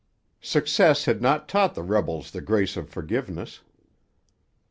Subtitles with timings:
[0.41, 3.59] Success had not taught the rebels the grace of forgiveness.